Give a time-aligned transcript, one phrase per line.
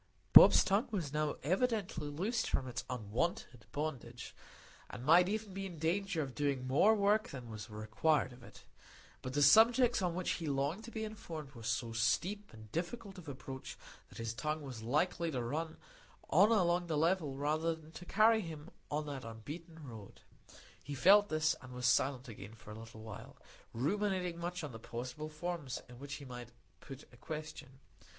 [0.33, 4.33] Bob's tongue was now evidently loosed from its unwonted bondage,
[4.89, 8.63] and might even be in danger of doing more work than was required of it.
[9.21, 13.19] But the subjects on which he longed to be informed were so steep and difficult
[13.19, 13.77] of approach,
[14.09, 15.77] that his tongue was likely to run
[16.31, 20.21] on along the level rather than to carry him on that unbeaten road.
[20.81, 23.37] He felt this, and was silent again for a little while,
[23.71, 26.49] ruminating much on the possible forms in which he might
[26.79, 27.77] put a question.